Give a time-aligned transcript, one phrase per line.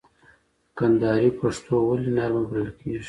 [0.77, 2.99] کندهاري پښتو ولي نرمه بلل کېږي؟